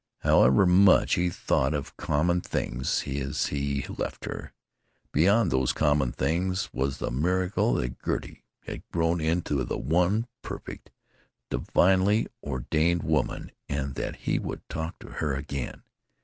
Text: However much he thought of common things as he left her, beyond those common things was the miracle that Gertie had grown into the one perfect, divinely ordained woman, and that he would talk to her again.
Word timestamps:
However 0.21 0.65
much 0.65 1.13
he 1.13 1.29
thought 1.29 1.75
of 1.75 1.95
common 1.95 2.41
things 2.41 3.03
as 3.07 3.45
he 3.49 3.85
left 3.87 4.25
her, 4.25 4.51
beyond 5.11 5.51
those 5.51 5.73
common 5.73 6.11
things 6.11 6.71
was 6.73 6.97
the 6.97 7.11
miracle 7.11 7.75
that 7.75 8.01
Gertie 8.03 8.43
had 8.63 8.81
grown 8.91 9.21
into 9.21 9.63
the 9.63 9.77
one 9.77 10.25
perfect, 10.41 10.89
divinely 11.51 12.25
ordained 12.41 13.03
woman, 13.03 13.51
and 13.69 13.93
that 13.93 14.15
he 14.25 14.39
would 14.39 14.67
talk 14.69 14.97
to 15.01 15.07
her 15.09 15.35
again. 15.35 15.83